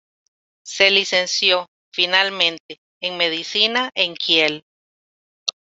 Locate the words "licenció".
0.89-1.67